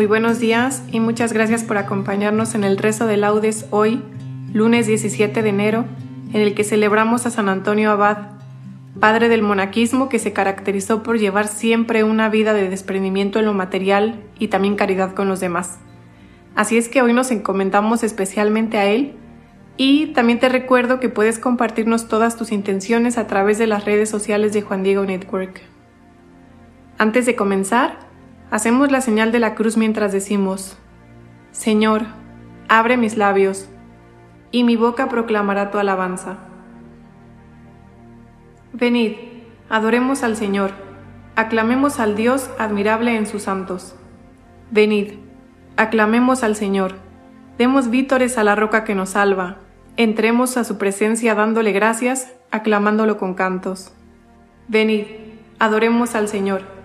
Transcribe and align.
Muy 0.00 0.06
buenos 0.06 0.40
días 0.40 0.82
y 0.90 0.98
muchas 0.98 1.34
gracias 1.34 1.62
por 1.62 1.76
acompañarnos 1.76 2.54
en 2.54 2.64
el 2.64 2.78
rezo 2.78 3.06
de 3.06 3.18
laudes 3.18 3.66
hoy, 3.68 4.02
lunes 4.50 4.86
17 4.86 5.42
de 5.42 5.48
enero, 5.50 5.84
en 6.32 6.40
el 6.40 6.54
que 6.54 6.64
celebramos 6.64 7.26
a 7.26 7.30
San 7.30 7.50
Antonio 7.50 7.90
Abad, 7.90 8.28
padre 8.98 9.28
del 9.28 9.42
monaquismo 9.42 10.08
que 10.08 10.18
se 10.18 10.32
caracterizó 10.32 11.02
por 11.02 11.18
llevar 11.18 11.48
siempre 11.48 12.02
una 12.02 12.30
vida 12.30 12.54
de 12.54 12.70
desprendimiento 12.70 13.40
en 13.40 13.44
lo 13.44 13.52
material 13.52 14.22
y 14.38 14.48
también 14.48 14.74
caridad 14.74 15.12
con 15.12 15.28
los 15.28 15.38
demás. 15.38 15.78
Así 16.54 16.78
es 16.78 16.88
que 16.88 17.02
hoy 17.02 17.12
nos 17.12 17.30
encomendamos 17.30 18.02
especialmente 18.02 18.78
a 18.78 18.86
él 18.86 19.16
y 19.76 20.14
también 20.14 20.38
te 20.38 20.48
recuerdo 20.48 20.98
que 20.98 21.10
puedes 21.10 21.38
compartirnos 21.38 22.08
todas 22.08 22.38
tus 22.38 22.52
intenciones 22.52 23.18
a 23.18 23.26
través 23.26 23.58
de 23.58 23.66
las 23.66 23.84
redes 23.84 24.08
sociales 24.08 24.54
de 24.54 24.62
Juan 24.62 24.82
Diego 24.82 25.04
Network. 25.04 25.60
Antes 26.96 27.26
de 27.26 27.36
comenzar, 27.36 28.09
Hacemos 28.50 28.90
la 28.90 29.00
señal 29.00 29.30
de 29.30 29.38
la 29.38 29.54
cruz 29.54 29.76
mientras 29.76 30.10
decimos, 30.10 30.76
Señor, 31.52 32.02
abre 32.68 32.96
mis 32.96 33.16
labios, 33.16 33.68
y 34.50 34.64
mi 34.64 34.74
boca 34.74 35.08
proclamará 35.08 35.70
tu 35.70 35.78
alabanza. 35.78 36.38
Venid, 38.72 39.12
adoremos 39.68 40.24
al 40.24 40.36
Señor, 40.36 40.72
aclamemos 41.36 42.00
al 42.00 42.16
Dios 42.16 42.50
admirable 42.58 43.16
en 43.16 43.26
sus 43.26 43.42
santos. 43.42 43.94
Venid, 44.72 45.12
aclamemos 45.76 46.42
al 46.42 46.56
Señor, 46.56 46.94
demos 47.56 47.88
vítores 47.88 48.36
a 48.36 48.42
la 48.42 48.56
roca 48.56 48.82
que 48.82 48.96
nos 48.96 49.10
salva, 49.10 49.58
entremos 49.96 50.56
a 50.56 50.64
su 50.64 50.76
presencia 50.76 51.36
dándole 51.36 51.70
gracias, 51.70 52.32
aclamándolo 52.50 53.16
con 53.16 53.34
cantos. 53.34 53.92
Venid, 54.66 55.04
adoremos 55.60 56.16
al 56.16 56.26
Señor 56.26 56.79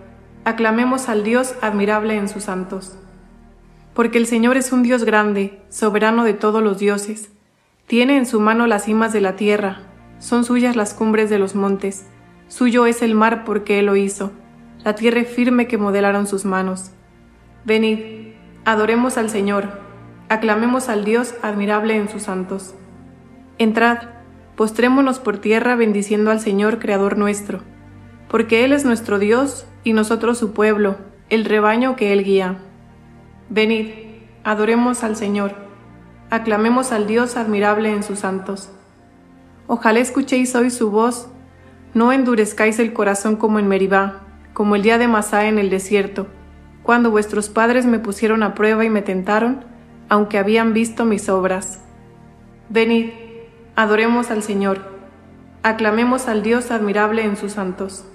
aclamemos 0.46 1.10
al 1.10 1.24
Dios 1.24 1.56
admirable 1.62 2.16
en 2.16 2.30
sus 2.30 2.44
santos. 2.44 2.96
Porque 3.94 4.20
el 4.20 4.28
Señor 4.28 4.58
es 4.58 4.72
un 4.72 4.84
Dios 4.84 5.04
grande, 5.04 5.60
soberano 5.70 6.24
de 6.24 6.34
todos 6.34 6.64
los 6.64 6.78
dioses. 6.78 7.30
Tiene 7.88 8.18
en 8.18 8.26
su 8.26 8.40
mano 8.40 8.68
las 8.68 8.86
cimas 8.86 9.12
de 9.12 9.22
la 9.22 9.36
tierra, 9.36 9.80
son 10.20 10.44
suyas 10.44 10.76
las 10.76 10.94
cumbres 10.94 11.30
de 11.30 11.40
los 11.40 11.56
montes, 11.56 12.06
suyo 12.48 12.86
es 12.86 13.02
el 13.02 13.16
mar 13.16 13.44
porque 13.44 13.80
Él 13.80 13.88
lo 13.88 13.96
hizo, 13.96 14.32
la 14.84 14.96
tierra 14.96 15.24
firme 15.24 15.68
que 15.68 15.78
modelaron 15.78 16.28
sus 16.28 16.46
manos. 16.46 16.92
Venid, 17.64 18.34
adoremos 18.66 19.18
al 19.18 19.30
Señor, 19.30 19.80
aclamemos 20.30 20.90
al 20.90 21.06
Dios 21.06 21.34
admirable 21.42 21.96
en 21.96 22.10
sus 22.10 22.24
santos. 22.24 22.76
Entrad, 23.58 23.98
postrémonos 24.56 25.20
por 25.20 25.38
tierra 25.40 25.76
bendiciendo 25.76 26.32
al 26.32 26.40
Señor 26.40 26.80
Creador 26.80 27.18
nuestro, 27.18 27.62
porque 28.30 28.64
Él 28.64 28.74
es 28.74 28.86
nuestro 28.86 29.18
Dios 29.18 29.66
y 29.86 29.94
nosotros 29.94 30.38
su 30.38 30.52
pueblo, 30.52 30.98
el 31.30 31.46
rebaño 31.46 31.96
que 31.96 32.12
Él 32.12 32.26
guía. 32.26 32.58
Venid, 33.50 33.92
adoremos 34.44 35.04
al 35.04 35.16
Señor, 35.16 35.54
aclamemos 36.30 36.92
al 36.92 37.08
Dios 37.08 37.38
admirable 37.38 37.94
en 37.94 38.04
sus 38.04 38.20
santos. 38.20 38.72
Ojalá 39.68 40.00
escuchéis 40.00 40.56
hoy 40.56 40.72
su 40.72 40.90
voz, 40.90 41.30
no 41.94 42.12
endurezcáis 42.12 42.80
el 42.80 42.94
corazón 42.94 43.36
como 43.36 43.60
en 43.60 43.68
Meribá, 43.68 44.24
como 44.54 44.76
el 44.76 44.82
día 44.82 44.98
de 44.98 45.08
Masá 45.08 45.46
en 45.46 45.60
el 45.60 45.70
desierto, 45.70 46.28
cuando 46.82 47.12
vuestros 47.12 47.50
padres 47.50 47.86
me 47.86 48.00
pusieron 48.00 48.42
a 48.42 48.56
prueba 48.56 48.86
y 48.86 48.90
me 48.90 49.04
tentaron, 49.04 49.66
aunque 50.10 50.40
habían 50.40 50.74
visto 50.74 51.06
mis 51.06 51.30
obras. 51.30 51.80
Venid, 52.70 53.12
adoremos 53.76 54.32
al 54.32 54.42
Señor, 54.42 54.80
aclamemos 55.62 56.28
al 56.28 56.42
Dios 56.42 56.72
admirable 56.72 57.24
en 57.24 57.38
sus 57.38 57.52
santos. 57.52 58.06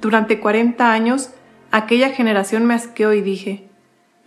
Durante 0.00 0.38
cuarenta 0.40 0.92
años, 0.92 1.30
aquella 1.70 2.10
generación 2.10 2.66
me 2.66 2.74
asqueó 2.74 3.12
y 3.12 3.20
dije, 3.20 3.68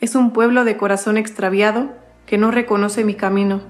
es 0.02 0.16
un 0.16 0.32
pueblo 0.32 0.66
de 0.66 0.78
corazón 0.78 1.18
extraviado 1.18 1.92
que 2.26 2.38
no 2.38 2.52
reconoce 2.52 3.04
mi 3.04 3.14
camino. 3.14 3.62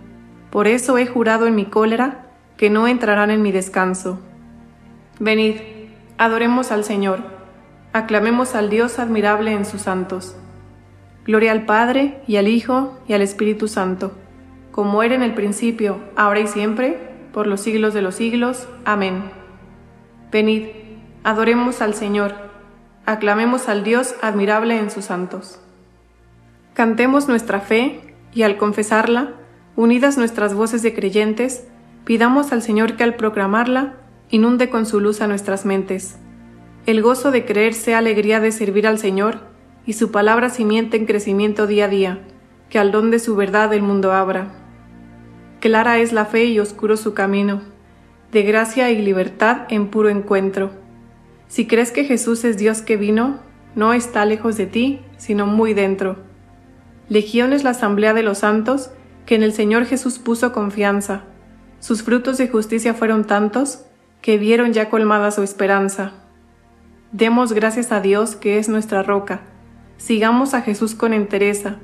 Por 0.50 0.68
eso 0.68 0.98
he 0.98 1.06
jurado 1.06 1.48
en 1.48 1.56
mi 1.56 1.66
cólera 1.66 2.28
que 2.58 2.70
no 2.70 2.88
entrarán 2.88 3.32
en 3.32 3.42
mi 3.42 3.52
descanso. 3.52 4.20
Venid, 5.20 5.56
adoremos 6.18 6.72
al 6.72 6.84
Señor, 6.84 7.20
aclamemos 7.94 8.56
al 8.56 8.70
Dios 8.70 9.00
admirable 9.00 9.54
en 9.54 9.66
sus 9.66 9.82
santos. 9.82 10.36
Gloria 11.26 11.52
al 11.52 11.66
Padre, 11.66 12.22
y 12.28 12.38
al 12.38 12.48
Hijo, 12.48 13.00
y 13.08 13.14
al 13.14 13.22
Espíritu 13.22 13.68
Santo, 13.68 14.12
como 14.72 15.04
era 15.04 15.14
en 15.14 15.22
el 15.22 15.34
principio, 15.34 16.00
ahora 16.16 16.40
y 16.40 16.48
siempre, 16.48 16.98
por 17.32 17.46
los 17.46 17.62
siglos 17.62 17.94
de 17.94 18.02
los 18.02 18.16
siglos. 18.16 18.68
Amén. 18.86 19.24
Venid, 20.32 20.68
Adoremos 21.24 21.84
al 21.84 21.94
Señor, 21.94 22.34
aclamemos 23.06 23.70
al 23.70 23.84
Dios 23.84 24.16
admirable 24.24 24.80
en 24.80 24.90
sus 24.90 25.06
santos. 25.06 25.60
Cantemos 26.74 27.28
nuestra 27.28 27.60
fe 27.60 28.16
y 28.34 28.42
al 28.42 28.58
confesarla, 28.58 29.34
unidas 29.76 30.18
nuestras 30.18 30.56
voces 30.56 30.82
de 30.82 30.96
creyentes, 30.96 31.68
pidamos 32.06 32.52
al 32.52 32.64
Señor 32.64 32.96
que 32.96 33.04
al 33.04 33.18
proclamarla 33.18 33.98
inunde 34.32 34.72
con 34.72 34.88
su 34.88 35.00
luz 35.00 35.22
a 35.22 35.28
nuestras 35.28 35.64
mentes. 35.64 36.18
El 36.88 37.04
gozo 37.04 37.30
de 37.30 37.46
creer 37.46 37.76
sea 37.76 38.00
alegría 38.00 38.40
de 38.40 38.52
servir 38.52 38.88
al 38.88 38.98
Señor 38.98 39.42
y 39.86 39.94
su 39.94 40.10
palabra 40.10 40.50
simiente 40.50 40.98
en 40.98 41.06
crecimiento 41.06 41.68
día 41.68 41.86
a 41.86 41.90
día, 41.90 42.20
que 42.72 42.80
al 42.80 42.92
don 42.92 43.12
de 43.12 43.20
su 43.20 43.36
verdad 43.36 43.72
el 43.76 43.84
mundo 43.84 44.12
abra. 44.12 44.48
Clara 45.60 46.00
es 46.00 46.14
la 46.14 46.26
fe 46.26 46.46
y 46.46 46.60
oscuro 46.60 46.98
su 46.98 47.14
camino, 47.14 47.62
de 48.32 48.42
gracia 48.42 48.90
y 48.90 49.00
libertad 49.04 49.68
en 49.70 49.90
puro 49.90 50.10
encuentro 50.10 50.82
si 51.52 51.68
crees 51.68 51.92
que 51.92 52.06
Jesús 52.06 52.46
es 52.46 52.58
Dios 52.58 52.82
que 52.82 52.96
vino, 52.96 53.42
no 53.76 53.92
está 53.92 54.24
lejos 54.24 54.56
de 54.56 54.68
ti, 54.68 55.02
sino 55.18 55.48
muy 55.48 55.74
dentro. 55.74 56.16
Legión 57.10 57.52
es 57.52 57.66
la 57.66 57.72
asamblea 57.72 58.14
de 58.14 58.24
los 58.24 58.38
santos 58.38 58.92
que 59.26 59.36
en 59.36 59.44
el 59.44 59.52
Señor 59.52 59.84
Jesús 59.84 60.18
puso 60.18 60.54
confianza. 60.54 61.24
Sus 61.82 62.04
frutos 62.04 62.38
de 62.38 62.48
justicia 62.48 62.94
fueron 62.94 63.28
tantos 63.28 63.84
que 64.22 64.38
vieron 64.38 64.72
ya 64.72 64.90
colmada 64.90 65.30
su 65.32 65.44
esperanza. 65.44 66.14
Demos 67.12 67.52
gracias 67.52 67.92
a 67.92 68.00
Dios 68.00 68.38
que 68.38 68.58
es 68.58 68.70
nuestra 68.70 69.04
roca. 69.04 69.42
Sigamos 69.98 70.54
a 70.54 70.62
Jesús 70.62 70.96
con 70.96 71.12
entereza. 71.12 71.80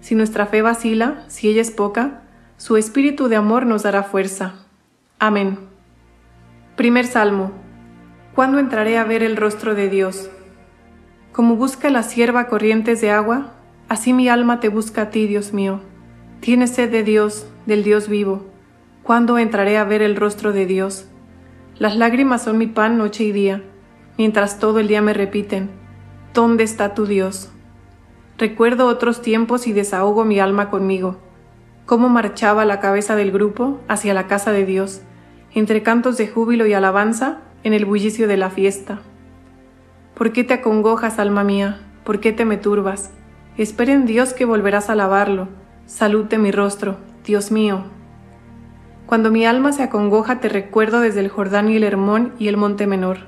Si 0.00 0.16
nuestra 0.16 0.46
fe 0.46 0.62
vacila, 0.62 1.24
si 1.28 1.48
ella 1.48 1.60
es 1.60 1.70
poca, 1.70 2.22
su 2.56 2.76
espíritu 2.76 3.28
de 3.28 3.36
amor 3.36 3.66
nos 3.66 3.84
dará 3.84 4.02
fuerza. 4.02 4.66
Amén. 5.20 5.60
Primer 6.74 7.06
Salmo. 7.06 7.61
¿Cuándo 8.34 8.58
entraré 8.58 8.96
a 8.96 9.04
ver 9.04 9.22
el 9.22 9.36
rostro 9.36 9.74
de 9.74 9.90
Dios? 9.90 10.30
Como 11.32 11.56
busca 11.56 11.90
la 11.90 12.02
sierva 12.02 12.46
corrientes 12.46 13.02
de 13.02 13.10
agua, 13.10 13.52
así 13.90 14.14
mi 14.14 14.30
alma 14.30 14.58
te 14.58 14.70
busca 14.70 15.02
a 15.02 15.10
ti, 15.10 15.26
Dios 15.26 15.52
mío. 15.52 15.80
Tienes 16.40 16.70
sed 16.70 16.90
de 16.90 17.02
Dios, 17.02 17.46
del 17.66 17.84
Dios 17.84 18.08
vivo. 18.08 18.46
¿Cuándo 19.02 19.36
entraré 19.36 19.76
a 19.76 19.84
ver 19.84 20.00
el 20.00 20.16
rostro 20.16 20.54
de 20.54 20.64
Dios? 20.64 21.08
Las 21.76 21.94
lágrimas 21.94 22.42
son 22.42 22.56
mi 22.56 22.66
pan 22.66 22.96
noche 22.96 23.22
y 23.24 23.32
día, 23.32 23.64
mientras 24.16 24.58
todo 24.58 24.78
el 24.78 24.88
día 24.88 25.02
me 25.02 25.12
repiten, 25.12 25.68
¿dónde 26.32 26.64
está 26.64 26.94
tu 26.94 27.04
Dios? 27.04 27.50
Recuerdo 28.38 28.86
otros 28.86 29.20
tiempos 29.20 29.66
y 29.66 29.74
desahogo 29.74 30.24
mi 30.24 30.40
alma 30.40 30.70
conmigo, 30.70 31.18
cómo 31.84 32.08
marchaba 32.08 32.64
la 32.64 32.80
cabeza 32.80 33.14
del 33.14 33.30
grupo 33.30 33.80
hacia 33.88 34.14
la 34.14 34.26
casa 34.26 34.52
de 34.52 34.64
Dios, 34.64 35.02
entre 35.54 35.82
cantos 35.82 36.16
de 36.16 36.28
júbilo 36.28 36.66
y 36.66 36.72
alabanza 36.72 37.42
en 37.64 37.74
el 37.74 37.84
bullicio 37.84 38.28
de 38.28 38.36
la 38.36 38.50
fiesta. 38.50 39.00
¿Por 40.14 40.32
qué 40.32 40.44
te 40.44 40.54
acongojas, 40.54 41.18
alma 41.18 41.44
mía? 41.44 41.80
¿Por 42.04 42.20
qué 42.20 42.32
te 42.32 42.44
me 42.44 42.56
turbas? 42.56 43.10
Espera 43.56 43.92
en 43.92 44.06
Dios 44.06 44.32
que 44.32 44.44
volverás 44.44 44.88
a 44.88 44.92
alabarlo. 44.92 45.48
Salute 45.86 46.38
mi 46.38 46.50
rostro, 46.50 46.96
Dios 47.24 47.50
mío. 47.50 47.84
Cuando 49.06 49.30
mi 49.30 49.44
alma 49.44 49.72
se 49.72 49.82
acongoja 49.82 50.40
te 50.40 50.48
recuerdo 50.48 51.00
desde 51.00 51.20
el 51.20 51.28
Jordán 51.28 51.68
y 51.70 51.76
el 51.76 51.84
Hermón 51.84 52.32
y 52.38 52.48
el 52.48 52.56
Monte 52.56 52.86
Menor. 52.86 53.18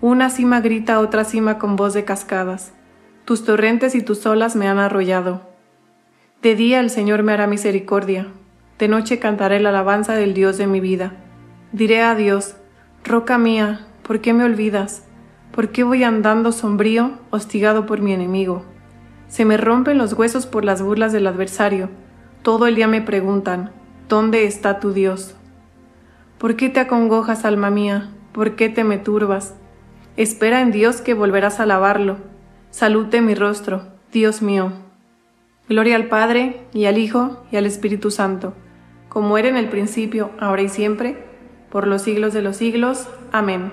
Una 0.00 0.30
cima 0.30 0.60
grita 0.60 0.94
a 0.94 1.00
otra 1.00 1.24
cima 1.24 1.58
con 1.58 1.76
voz 1.76 1.94
de 1.94 2.04
cascadas. 2.04 2.72
Tus 3.24 3.44
torrentes 3.44 3.94
y 3.94 4.02
tus 4.02 4.26
olas 4.26 4.56
me 4.56 4.68
han 4.68 4.78
arrollado. 4.78 5.42
De 6.42 6.54
día 6.54 6.80
el 6.80 6.90
Señor 6.90 7.22
me 7.22 7.32
hará 7.32 7.46
misericordia. 7.46 8.26
De 8.78 8.88
noche 8.88 9.18
cantaré 9.18 9.58
la 9.60 9.68
alabanza 9.68 10.14
del 10.14 10.34
Dios 10.34 10.58
de 10.58 10.66
mi 10.66 10.80
vida. 10.80 11.14
Diré 11.72 12.02
a 12.02 12.14
Dios, 12.14 12.55
Roca 13.06 13.38
mía, 13.38 13.86
¿por 14.02 14.20
qué 14.20 14.32
me 14.32 14.42
olvidas? 14.42 15.04
¿Por 15.52 15.68
qué 15.68 15.84
voy 15.84 16.02
andando 16.02 16.50
sombrío, 16.50 17.12
hostigado 17.30 17.86
por 17.86 18.00
mi 18.00 18.12
enemigo? 18.12 18.64
Se 19.28 19.44
me 19.44 19.56
rompen 19.56 19.96
los 19.96 20.14
huesos 20.14 20.44
por 20.44 20.64
las 20.64 20.82
burlas 20.82 21.12
del 21.12 21.28
adversario. 21.28 21.88
Todo 22.42 22.66
el 22.66 22.74
día 22.74 22.88
me 22.88 23.00
preguntan, 23.00 23.70
¿dónde 24.08 24.44
está 24.44 24.80
tu 24.80 24.92
Dios? 24.92 25.36
¿Por 26.38 26.56
qué 26.56 26.68
te 26.68 26.80
acongojas, 26.80 27.44
alma 27.44 27.70
mía? 27.70 28.10
¿Por 28.32 28.56
qué 28.56 28.70
te 28.70 28.82
me 28.82 28.98
turbas? 28.98 29.54
Espera 30.16 30.60
en 30.60 30.72
Dios 30.72 31.00
que 31.00 31.14
volverás 31.14 31.60
a 31.60 31.62
alabarlo. 31.62 32.16
Salute 32.70 33.20
mi 33.20 33.36
rostro, 33.36 33.84
Dios 34.10 34.42
mío. 34.42 34.72
Gloria 35.68 35.94
al 35.94 36.08
Padre, 36.08 36.66
y 36.72 36.86
al 36.86 36.98
Hijo, 36.98 37.44
y 37.52 37.56
al 37.56 37.66
Espíritu 37.66 38.10
Santo, 38.10 38.54
como 39.08 39.38
era 39.38 39.46
en 39.46 39.56
el 39.56 39.68
principio, 39.68 40.32
ahora 40.40 40.62
y 40.62 40.68
siempre, 40.68 41.25
por 41.70 41.86
los 41.86 42.02
siglos 42.02 42.32
de 42.32 42.42
los 42.42 42.56
siglos. 42.56 43.08
Amén. 43.32 43.72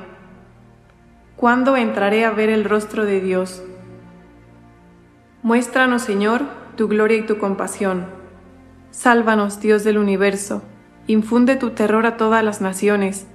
¿Cuándo 1.35 1.75
entraré 1.75 2.25
a 2.25 2.31
ver 2.31 2.49
el 2.49 2.63
rostro 2.63 3.05
de 3.05 3.19
Dios? 3.19 3.63
Muéstranos, 5.41 6.01
Señor, 6.01 6.41
tu 6.77 6.87
gloria 6.87 7.17
y 7.17 7.25
tu 7.25 7.37
compasión. 7.37 8.05
Sálvanos, 8.91 9.59
Dios 9.59 9.83
del 9.83 9.97
universo. 9.97 10.61
Infunde 11.07 11.55
tu 11.55 11.71
terror 11.71 12.05
a 12.05 12.15
todas 12.15 12.43
las 12.43 12.61
naciones. 12.61 13.27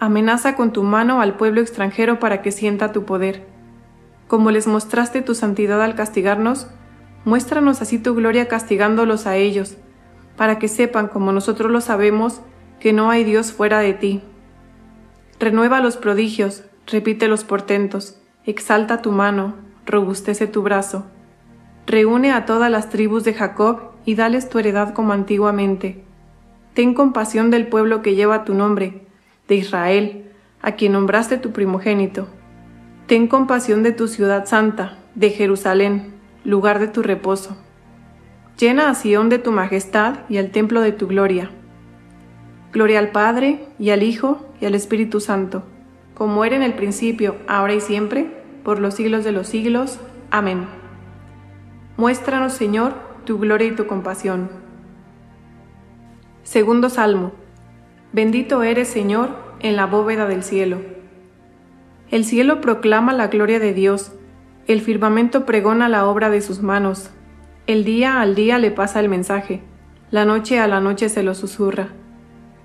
Amenaza 0.00 0.56
con 0.56 0.72
tu 0.72 0.82
mano 0.82 1.20
al 1.20 1.36
pueblo 1.36 1.60
extranjero 1.60 2.18
para 2.18 2.42
que 2.42 2.50
sienta 2.50 2.90
tu 2.90 3.04
poder. 3.04 3.46
Como 4.26 4.50
les 4.50 4.66
mostraste 4.66 5.22
tu 5.22 5.34
santidad 5.34 5.80
al 5.82 5.94
castigarnos, 5.94 6.66
muéstranos 7.24 7.80
así 7.82 7.98
tu 7.98 8.14
gloria 8.14 8.48
castigándolos 8.48 9.26
a 9.26 9.36
ellos, 9.36 9.76
para 10.36 10.58
que 10.58 10.66
sepan, 10.66 11.06
como 11.08 11.30
nosotros 11.32 11.70
lo 11.70 11.80
sabemos, 11.80 12.40
que 12.82 12.92
no 12.92 13.10
hay 13.10 13.22
Dios 13.22 13.52
fuera 13.52 13.78
de 13.78 13.94
ti. 13.94 14.22
Renueva 15.38 15.80
los 15.80 15.96
prodigios, 15.96 16.64
repite 16.84 17.28
los 17.28 17.44
portentos, 17.44 18.20
exalta 18.44 19.02
tu 19.02 19.12
mano, 19.12 19.54
robustece 19.86 20.48
tu 20.48 20.62
brazo. 20.62 21.06
Reúne 21.86 22.32
a 22.32 22.44
todas 22.44 22.72
las 22.72 22.88
tribus 22.88 23.22
de 23.22 23.34
Jacob 23.34 23.92
y 24.04 24.16
dales 24.16 24.48
tu 24.48 24.58
heredad 24.58 24.94
como 24.94 25.12
antiguamente. 25.12 26.02
Ten 26.74 26.92
compasión 26.92 27.52
del 27.52 27.68
pueblo 27.68 28.02
que 28.02 28.16
lleva 28.16 28.44
tu 28.44 28.52
nombre, 28.52 29.06
de 29.46 29.54
Israel, 29.54 30.32
a 30.60 30.72
quien 30.72 30.94
nombraste 30.94 31.38
tu 31.38 31.52
primogénito. 31.52 32.26
Ten 33.06 33.28
compasión 33.28 33.84
de 33.84 33.92
tu 33.92 34.08
ciudad 34.08 34.46
santa, 34.46 34.98
de 35.14 35.30
Jerusalén, 35.30 36.14
lugar 36.42 36.80
de 36.80 36.88
tu 36.88 37.04
reposo. 37.04 37.56
Llena 38.58 38.90
a 38.90 38.96
Sión 38.96 39.28
de 39.28 39.38
tu 39.38 39.52
majestad 39.52 40.28
y 40.28 40.38
al 40.38 40.50
templo 40.50 40.80
de 40.80 40.90
tu 40.90 41.06
gloria. 41.06 41.52
Gloria 42.72 42.98
al 42.98 43.10
Padre, 43.10 43.66
y 43.78 43.90
al 43.90 44.02
Hijo, 44.02 44.46
y 44.60 44.66
al 44.66 44.74
Espíritu 44.74 45.20
Santo, 45.20 45.62
como 46.14 46.44
era 46.44 46.56
en 46.56 46.62
el 46.62 46.74
principio, 46.74 47.36
ahora 47.46 47.74
y 47.74 47.80
siempre, 47.80 48.26
por 48.64 48.78
los 48.78 48.94
siglos 48.94 49.24
de 49.24 49.32
los 49.32 49.46
siglos. 49.46 49.98
Amén. 50.30 50.66
Muéstranos, 51.96 52.54
Señor, 52.54 52.94
tu 53.24 53.38
gloria 53.38 53.68
y 53.68 53.76
tu 53.76 53.86
compasión. 53.86 54.48
Segundo 56.42 56.88
Salmo. 56.88 57.32
Bendito 58.12 58.62
eres, 58.62 58.88
Señor, 58.88 59.30
en 59.60 59.76
la 59.76 59.86
bóveda 59.86 60.26
del 60.26 60.42
cielo. 60.42 60.78
El 62.10 62.24
cielo 62.24 62.60
proclama 62.60 63.12
la 63.12 63.28
gloria 63.28 63.58
de 63.58 63.72
Dios, 63.72 64.12
el 64.66 64.80
firmamento 64.80 65.44
pregona 65.44 65.88
la 65.88 66.06
obra 66.06 66.30
de 66.30 66.40
sus 66.40 66.62
manos. 66.62 67.10
El 67.66 67.84
día 67.84 68.20
al 68.20 68.34
día 68.34 68.58
le 68.58 68.70
pasa 68.70 69.00
el 69.00 69.08
mensaje, 69.08 69.62
la 70.10 70.24
noche 70.24 70.60
a 70.60 70.66
la 70.66 70.80
noche 70.80 71.08
se 71.08 71.22
lo 71.22 71.34
susurra. 71.34 71.88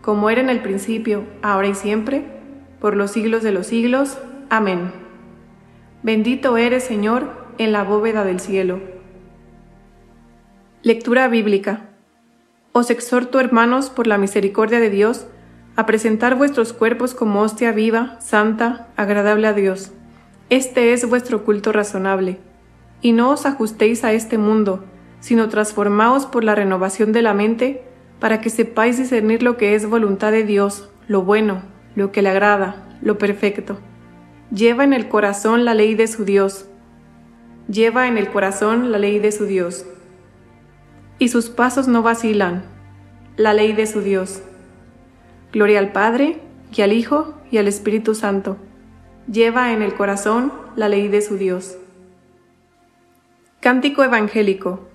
como 0.00 0.30
era 0.30 0.40
en 0.40 0.50
el 0.50 0.60
principio, 0.60 1.24
ahora 1.42 1.68
y 1.68 1.74
siempre, 1.74 2.24
por 2.80 2.96
los 2.96 3.10
siglos 3.10 3.42
de 3.42 3.52
los 3.52 3.66
siglos. 3.66 4.18
Amén. 4.48 4.92
Bendito 6.02 6.56
eres, 6.56 6.84
Señor, 6.84 7.30
en 7.58 7.72
la 7.72 7.84
bóveda 7.84 8.24
del 8.24 8.40
cielo 8.40 8.80
Lectura 10.82 11.28
bíblica. 11.28 11.90
Os 12.72 12.88
exhorto, 12.88 13.38
hermanos, 13.38 13.90
por 13.90 14.06
la 14.06 14.16
misericordia 14.16 14.80
de 14.80 14.88
Dios, 14.88 15.26
a 15.76 15.84
presentar 15.84 16.36
vuestros 16.36 16.72
cuerpos 16.72 17.12
como 17.12 17.42
hostia 17.42 17.70
viva, 17.72 18.18
santa, 18.18 18.88
agradable 18.96 19.46
a 19.46 19.52
Dios. 19.52 19.92
Este 20.48 20.94
es 20.94 21.06
vuestro 21.06 21.44
culto 21.44 21.70
razonable. 21.70 22.38
Y 23.02 23.12
no 23.12 23.28
os 23.28 23.44
ajustéis 23.44 24.04
a 24.04 24.14
este 24.14 24.38
mundo, 24.38 24.82
sino 25.20 25.50
transformaos 25.50 26.24
por 26.24 26.44
la 26.44 26.54
renovación 26.54 27.12
de 27.12 27.20
la 27.20 27.34
mente, 27.34 27.84
para 28.20 28.40
que 28.40 28.50
sepáis 28.50 28.98
discernir 28.98 29.42
lo 29.42 29.56
que 29.56 29.74
es 29.74 29.86
voluntad 29.86 30.30
de 30.30 30.44
Dios, 30.44 30.90
lo 31.08 31.22
bueno, 31.22 31.62
lo 31.96 32.12
que 32.12 32.22
le 32.22 32.28
agrada, 32.28 32.98
lo 33.02 33.18
perfecto. 33.18 33.78
Lleva 34.52 34.84
en 34.84 34.92
el 34.92 35.08
corazón 35.08 35.64
la 35.64 35.74
ley 35.74 35.94
de 35.94 36.06
su 36.06 36.24
Dios. 36.24 36.66
Lleva 37.68 38.08
en 38.08 38.18
el 38.18 38.28
corazón 38.30 38.92
la 38.92 38.98
ley 38.98 39.18
de 39.18 39.32
su 39.32 39.46
Dios 39.46 39.86
y 41.20 41.28
sus 41.28 41.50
pasos 41.50 41.86
no 41.86 42.02
vacilan, 42.02 42.64
la 43.36 43.52
ley 43.52 43.74
de 43.74 43.86
su 43.86 44.00
Dios. 44.00 44.42
Gloria 45.52 45.78
al 45.78 45.92
Padre, 45.92 46.40
y 46.74 46.80
al 46.80 46.92
Hijo, 46.92 47.34
y 47.50 47.58
al 47.58 47.68
Espíritu 47.68 48.14
Santo. 48.14 48.56
Lleva 49.30 49.72
en 49.72 49.82
el 49.82 49.94
corazón 49.94 50.50
la 50.76 50.88
ley 50.88 51.08
de 51.08 51.20
su 51.20 51.36
Dios. 51.36 51.76
Cántico 53.60 54.02
Evangélico. 54.02 54.88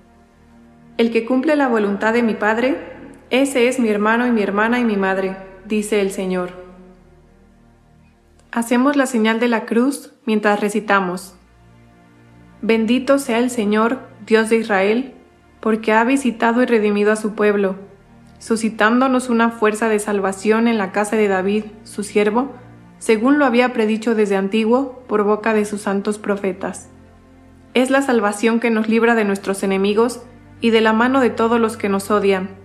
El 0.98 1.12
que 1.12 1.26
cumple 1.26 1.56
la 1.56 1.68
voluntad 1.68 2.12
de 2.12 2.24
mi 2.24 2.34
Padre, 2.34 2.95
ese 3.30 3.68
es 3.68 3.80
mi 3.80 3.90
hermano 3.90 4.28
y 4.28 4.32
mi 4.32 4.44
hermana 4.44 4.80
y 4.80 4.86
mi 4.86 4.98
madre, 4.98 5.36
dice 5.66 6.00
el 6.02 6.12
Señor. 6.12 6.52
Hacemos 8.52 8.96
la 8.96 9.08
señal 9.08 9.40
de 9.40 9.48
la 9.48 9.66
cruz 9.66 10.14
mientras 10.26 10.62
recitamos. 10.62 11.36
Bendito 12.62 13.18
sea 13.18 13.40
el 13.40 13.50
Señor, 13.50 14.00
Dios 14.26 14.50
de 14.50 14.58
Israel, 14.58 15.14
porque 15.60 15.92
ha 15.92 16.04
visitado 16.04 16.62
y 16.62 16.66
redimido 16.68 17.12
a 17.12 17.16
su 17.16 17.34
pueblo, 17.34 17.76
suscitándonos 18.38 19.30
una 19.30 19.50
fuerza 19.50 19.90
de 19.90 20.00
salvación 20.00 20.68
en 20.68 20.78
la 20.78 20.92
casa 20.92 21.16
de 21.16 21.28
David, 21.28 21.66
su 21.84 22.04
siervo, 22.04 22.54
según 23.00 23.40
lo 23.40 23.46
había 23.46 23.74
predicho 23.74 24.16
desde 24.16 24.36
antiguo 24.36 25.04
por 25.08 25.24
boca 25.24 25.54
de 25.54 25.66
sus 25.66 25.82
santos 25.82 26.20
profetas. 26.20 26.90
Es 27.74 27.90
la 27.90 28.02
salvación 28.02 28.60
que 28.60 28.70
nos 28.70 28.88
libra 28.88 29.16
de 29.16 29.26
nuestros 29.26 29.64
enemigos 29.64 30.22
y 30.62 30.70
de 30.70 30.82
la 30.82 30.94
mano 30.94 31.20
de 31.20 31.32
todos 31.32 31.60
los 31.60 31.76
que 31.76 31.90
nos 31.90 32.10
odian, 32.10 32.65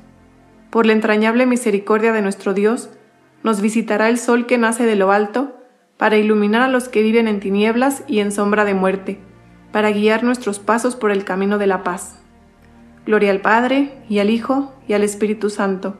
Por 0.71 0.85
la 0.85 0.93
entrañable 0.93 1.45
misericordia 1.45 2.13
de 2.13 2.21
nuestro 2.21 2.53
Dios, 2.53 2.89
nos 3.43 3.59
visitará 3.59 4.07
el 4.07 4.17
sol 4.17 4.45
que 4.45 4.57
nace 4.57 4.85
de 4.85 4.95
lo 4.95 5.11
alto, 5.11 5.57
para 5.97 6.17
iluminar 6.17 6.61
a 6.61 6.69
los 6.69 6.87
que 6.87 7.03
viven 7.03 7.27
en 7.27 7.41
tinieblas 7.41 8.05
y 8.07 8.21
en 8.21 8.31
sombra 8.31 8.63
de 8.63 8.73
muerte, 8.73 9.19
para 9.73 9.91
guiar 9.91 10.23
nuestros 10.23 10.59
pasos 10.59 10.95
por 10.95 11.11
el 11.11 11.25
camino 11.25 11.57
de 11.57 11.67
la 11.67 11.83
paz. 11.83 12.21
Gloria 13.05 13.31
al 13.31 13.41
Padre, 13.41 13.91
y 14.07 14.19
al 14.19 14.29
Hijo, 14.29 14.73
y 14.87 14.93
al 14.93 15.03
Espíritu 15.03 15.49
Santo, 15.49 15.97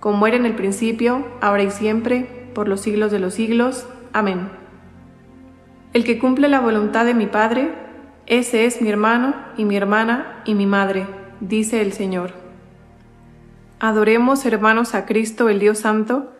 como 0.00 0.26
era 0.26 0.36
en 0.36 0.44
el 0.44 0.54
principio, 0.54 1.26
ahora 1.40 1.62
y 1.62 1.70
siempre, 1.70 2.50
por 2.54 2.68
los 2.68 2.82
siglos 2.82 3.10
de 3.10 3.20
los 3.20 3.32
siglos. 3.32 3.88
Amén. 4.12 4.50
El 5.94 6.04
que 6.04 6.18
cumple 6.18 6.48
la 6.48 6.60
voluntad 6.60 7.06
de 7.06 7.14
mi 7.14 7.26
Padre, 7.26 7.72
ese 8.26 8.66
es 8.66 8.82
mi 8.82 8.90
hermano 8.90 9.34
y 9.56 9.64
mi 9.64 9.76
hermana 9.76 10.42
y 10.44 10.54
mi 10.54 10.66
madre, 10.66 11.06
dice 11.40 11.80
el 11.80 11.94
Señor. 11.94 12.49
Adoremos, 13.80 14.44
hermanos, 14.44 14.94
a 14.94 15.06
Cristo 15.06 15.48
el 15.48 15.58
Dios 15.58 15.78
Santo, 15.78 16.30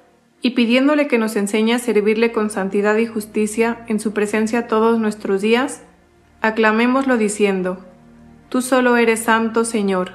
y 0.43 0.51
pidiéndole 0.51 1.09
que 1.09 1.17
nos 1.17 1.37
enseñe 1.37 1.73
a 1.73 1.79
servirle 1.79 2.33
con 2.33 2.51
santidad 2.51 2.99
y 2.99 3.07
justicia 3.07 3.85
en 3.89 3.99
su 3.99 4.13
presencia 4.13 4.69
todos 4.69 5.01
nuestros 5.01 5.41
días, 5.41 5.83
aclamémoslo 6.43 7.17
diciendo, 7.17 7.79
Tú 8.51 8.61
solo 8.61 8.99
eres 8.99 9.21
santo, 9.21 9.65
Señor. 9.65 10.13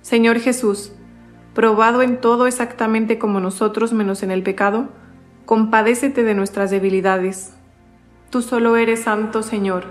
Señor 0.00 0.40
Jesús, 0.40 0.92
probado 1.54 2.02
en 2.02 2.20
todo 2.20 2.48
exactamente 2.48 3.20
como 3.20 3.38
nosotros 3.38 3.92
menos 3.92 4.24
en 4.24 4.32
el 4.32 4.42
pecado, 4.42 4.88
compadécete 5.46 6.24
de 6.24 6.34
nuestras 6.34 6.72
debilidades. 6.72 7.54
Tú 8.30 8.42
solo 8.42 8.76
eres 8.76 9.02
santo, 9.04 9.44
Señor. 9.44 9.84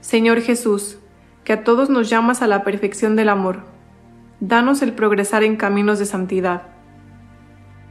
Señor 0.00 0.40
Jesús, 0.40 0.98
que 1.44 1.52
a 1.52 1.64
todos 1.64 1.90
nos 1.90 2.08
llamas 2.08 2.40
a 2.40 2.46
la 2.46 2.62
perfección 2.64 3.14
del 3.14 3.28
amor, 3.28 3.77
danos 4.40 4.82
el 4.82 4.92
progresar 4.92 5.44
en 5.44 5.56
caminos 5.56 5.98
de 5.98 6.06
santidad. 6.06 6.62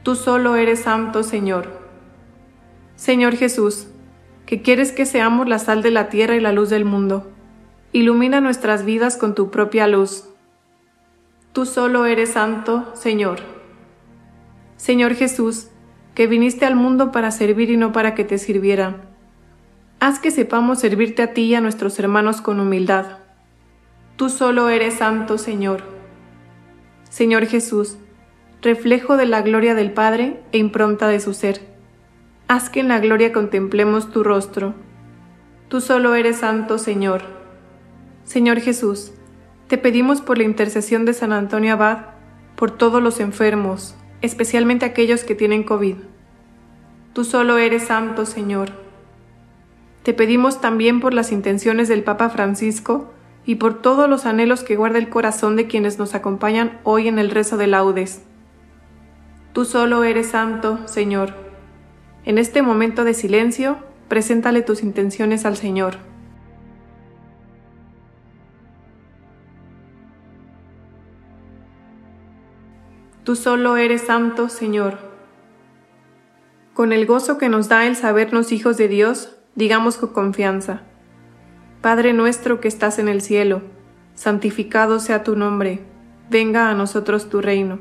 Tú 0.02 0.14
solo 0.14 0.56
eres 0.56 0.80
santo, 0.80 1.22
Señor. 1.22 1.68
Señor 2.96 3.36
Jesús, 3.36 3.88
que 4.46 4.62
quieres 4.62 4.92
que 4.92 5.06
seamos 5.06 5.48
la 5.48 5.58
sal 5.58 5.82
de 5.82 5.90
la 5.90 6.08
tierra 6.08 6.36
y 6.36 6.40
la 6.40 6.52
luz 6.52 6.70
del 6.70 6.84
mundo 6.84 7.32
Ilumina 7.90 8.42
nuestras 8.42 8.84
vidas 8.84 9.16
con 9.16 9.34
tu 9.34 9.50
propia 9.50 9.86
luz. 9.86 10.28
Tú 11.54 11.64
solo 11.64 12.04
eres 12.04 12.32
santo, 12.32 12.92
Señor. 12.94 13.38
Señor 14.76 15.14
Jesús, 15.14 15.68
que 16.14 16.26
viniste 16.26 16.66
al 16.66 16.76
mundo 16.76 17.12
para 17.12 17.30
servir 17.30 17.70
y 17.70 17.78
no 17.78 17.90
para 17.92 18.14
que 18.14 18.24
te 18.24 18.36
sirvieran. 18.36 19.08
Haz 20.00 20.18
que 20.18 20.30
sepamos 20.30 20.80
servirte 20.80 21.22
a 21.22 21.32
ti 21.32 21.44
y 21.44 21.54
a 21.54 21.62
nuestros 21.62 21.98
hermanos 21.98 22.42
con 22.42 22.60
humildad. 22.60 23.20
Tú 24.16 24.28
solo 24.28 24.68
eres 24.68 24.94
santo, 24.94 25.38
Señor. 25.38 25.97
Señor 27.08 27.46
Jesús, 27.46 27.96
reflejo 28.60 29.16
de 29.16 29.26
la 29.26 29.40
gloria 29.42 29.74
del 29.74 29.92
Padre 29.92 30.40
e 30.52 30.58
impronta 30.58 31.08
de 31.08 31.20
su 31.20 31.32
ser. 31.32 31.60
Haz 32.48 32.70
que 32.70 32.80
en 32.80 32.88
la 32.88 33.00
gloria 33.00 33.32
contemplemos 33.32 34.10
tu 34.10 34.22
rostro. 34.22 34.74
Tú 35.68 35.80
solo 35.80 36.14
eres 36.14 36.38
santo, 36.38 36.78
Señor. 36.78 37.22
Señor 38.24 38.60
Jesús, 38.60 39.12
te 39.68 39.78
pedimos 39.78 40.20
por 40.20 40.38
la 40.38 40.44
intercesión 40.44 41.04
de 41.04 41.14
San 41.14 41.32
Antonio 41.32 41.74
Abad, 41.74 42.06
por 42.56 42.70
todos 42.70 43.02
los 43.02 43.20
enfermos, 43.20 43.94
especialmente 44.20 44.84
aquellos 44.84 45.24
que 45.24 45.34
tienen 45.34 45.62
COVID. 45.62 45.96
Tú 47.14 47.24
solo 47.24 47.58
eres 47.58 47.84
santo, 47.84 48.26
Señor. 48.26 48.70
Te 50.02 50.12
pedimos 50.12 50.60
también 50.60 51.00
por 51.00 51.14
las 51.14 51.32
intenciones 51.32 51.88
del 51.88 52.02
Papa 52.02 52.28
Francisco 52.28 53.12
y 53.48 53.54
por 53.54 53.80
todos 53.80 54.10
los 54.10 54.26
anhelos 54.26 54.62
que 54.62 54.76
guarda 54.76 54.98
el 54.98 55.08
corazón 55.08 55.56
de 55.56 55.66
quienes 55.66 55.98
nos 55.98 56.14
acompañan 56.14 56.80
hoy 56.84 57.08
en 57.08 57.18
el 57.18 57.30
rezo 57.30 57.56
de 57.56 57.66
laudes. 57.66 58.20
Tú 59.54 59.64
solo 59.64 60.04
eres 60.04 60.26
santo, 60.26 60.86
Señor. 60.86 61.32
En 62.26 62.36
este 62.36 62.60
momento 62.60 63.04
de 63.04 63.14
silencio, 63.14 63.78
preséntale 64.06 64.60
tus 64.60 64.82
intenciones 64.82 65.46
al 65.46 65.56
Señor. 65.56 65.96
Tú 73.24 73.34
solo 73.34 73.78
eres 73.78 74.02
santo, 74.02 74.50
Señor. 74.50 74.98
Con 76.74 76.92
el 76.92 77.06
gozo 77.06 77.38
que 77.38 77.48
nos 77.48 77.70
da 77.70 77.86
el 77.86 77.96
sabernos 77.96 78.52
hijos 78.52 78.76
de 78.76 78.88
Dios, 78.88 79.38
digamos 79.54 79.96
con 79.96 80.12
confianza. 80.12 80.82
Padre 81.80 82.12
nuestro 82.12 82.60
que 82.60 82.66
estás 82.66 82.98
en 82.98 83.08
el 83.08 83.22
cielo, 83.22 83.62
santificado 84.16 84.98
sea 84.98 85.22
tu 85.22 85.36
nombre, 85.36 85.78
venga 86.28 86.70
a 86.70 86.74
nosotros 86.74 87.30
tu 87.30 87.40
reino. 87.40 87.78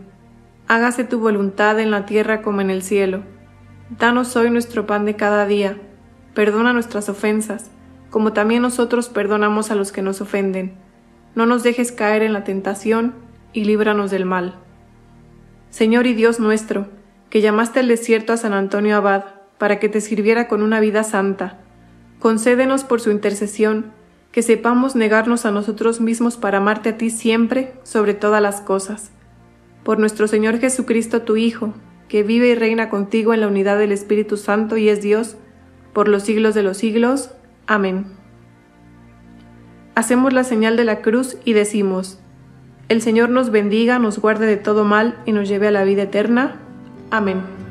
Hágase 0.68 1.04
tu 1.04 1.20
voluntad 1.20 1.80
en 1.80 1.90
la 1.90 2.06
tierra 2.06 2.44
como 2.44 2.62
en 2.62 2.70
el 2.70 2.84
cielo. 2.84 3.24
Danos 3.98 4.36
hoy 4.36 4.52
nuestro 4.52 4.86
pan 4.86 5.06
de 5.06 5.16
cada 5.16 5.48
día. 5.48 5.78
Perdona 6.36 6.74
nuestras 6.74 7.10
ofensas, 7.10 7.72
como 8.12 8.34
también 8.34 8.62
nosotros 8.62 9.10
perdonamos 9.10 9.72
a 9.72 9.76
los 9.76 9.92
que 9.92 10.04
nos 10.04 10.22
ofenden. 10.22 10.76
No 11.34 11.48
nos 11.48 11.64
dejes 11.64 11.92
caer 11.92 12.22
en 12.22 12.34
la 12.34 12.44
tentación 12.44 13.16
y 13.52 13.64
líbranos 13.64 14.12
del 14.12 14.26
mal. 14.26 14.60
Señor 15.72 16.06
y 16.06 16.14
Dios 16.14 16.40
nuestro, 16.40 16.88
que 17.32 17.42
llamaste 17.42 17.80
al 17.80 17.88
desierto 17.88 18.32
a 18.32 18.38
San 18.38 18.54
Antonio 18.54 18.98
Abad 18.98 19.26
para 19.58 19.80
que 19.80 19.90
te 19.90 20.02
sirviera 20.02 20.48
con 20.48 20.62
una 20.62 20.80
vida 20.80 21.04
santa, 21.04 21.62
concédenos 22.20 22.84
por 22.84 23.02
su 23.02 23.12
intercesión 23.12 23.92
que 24.32 24.42
sepamos 24.42 24.96
negarnos 24.96 25.46
a 25.46 25.52
nosotros 25.52 26.02
mismos 26.02 26.38
para 26.38 26.60
amarte 26.60 26.90
a 26.90 26.98
ti 26.98 27.10
siempre 27.10 27.74
sobre 27.84 28.14
todas 28.14 28.42
las 28.42 28.62
cosas. 28.62 29.12
Por 29.84 30.00
nuestro 30.00 30.28
Señor 30.28 30.60
Jesucristo, 30.60 31.22
tu 31.22 31.38
Hijo, 31.38 31.74
que 32.08 32.24
vive 32.24 32.50
y 32.50 32.56
reina 32.56 32.90
contigo 32.90 33.34
en 33.34 33.42
la 33.42 33.48
unidad 33.48 33.78
del 33.78 33.92
Espíritu 33.92 34.38
Santo 34.38 34.78
y 34.78 34.90
es 34.90 35.02
Dios, 35.02 35.38
por 35.94 36.08
los 36.08 36.24
siglos 36.24 36.54
de 36.54 36.64
los 36.64 36.78
siglos. 36.78 37.32
Amén. 37.66 38.06
Hacemos 39.96 40.34
la 40.34 40.44
señal 40.44 40.78
de 40.78 40.86
la 40.86 41.02
cruz 41.02 41.38
y 41.44 41.54
decimos, 41.54 42.20
el 42.90 43.02
Señor 43.02 43.30
nos 43.30 43.50
bendiga, 43.50 44.00
nos 44.00 44.20
guarde 44.20 44.46
de 44.46 44.58
todo 44.58 44.86
mal 44.86 45.18
y 45.26 45.32
nos 45.32 45.50
lleve 45.50 45.68
a 45.68 45.72
la 45.72 45.84
vida 45.84 46.04
eterna. 46.04 46.62
Amén. 47.10 47.67